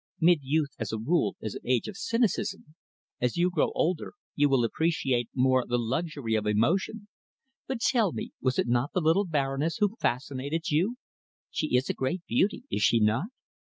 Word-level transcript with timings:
Mid 0.19 0.39
youth, 0.41 0.71
as 0.79 0.91
a 0.91 0.97
rule, 0.97 1.35
is 1.41 1.53
an 1.53 1.61
age 1.63 1.87
of 1.87 1.95
cynicism. 1.95 2.73
As 3.21 3.37
you 3.37 3.51
grow 3.51 3.71
older, 3.75 4.13
you 4.33 4.49
will 4.49 4.63
appreciate 4.63 5.29
more 5.35 5.63
the 5.63 5.77
luxury 5.77 6.33
of 6.33 6.47
emotion. 6.47 7.07
But 7.67 7.81
tell 7.81 8.11
me, 8.11 8.31
was 8.41 8.57
it 8.57 8.65
the 8.65 8.89
little 8.95 9.25
Baroness 9.25 9.77
who 9.77 9.97
fascinated 9.97 10.71
you? 10.71 10.95
She 11.51 11.75
is 11.75 11.87
a 11.87 11.93
great 11.93 12.23
beauty, 12.27 12.63
is 12.71 12.81
she 12.81 12.99
not?" 12.99 13.27